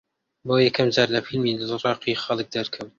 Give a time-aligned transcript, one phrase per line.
[0.47, 2.89] بۆ یەکەم جار لە فیلمی «دڵڕەقی خەڵک» دەرکەوت